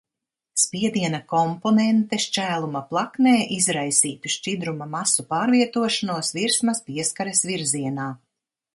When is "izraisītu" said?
3.59-4.33